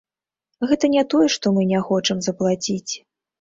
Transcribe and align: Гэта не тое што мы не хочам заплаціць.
Гэта 0.71 0.89
не 0.95 1.03
тое 1.15 1.27
што 1.35 1.51
мы 1.59 1.67
не 1.73 1.83
хочам 1.91 2.25
заплаціць. 2.29 2.93